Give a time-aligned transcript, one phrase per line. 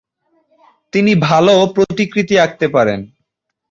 [0.93, 2.99] তিনি ভালো প্রতিকৃতি আঁকতে পারতেন।